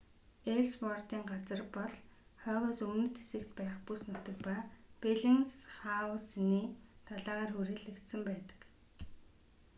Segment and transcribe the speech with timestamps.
[0.53, 1.93] элссвордын газар бол
[2.43, 4.55] хойгоос өмнөд хэсэгт байх бүс нутаг ба
[5.01, 6.61] беллинсхаусены
[7.07, 8.59] далайгаар хүрээлэгдсэн байдаг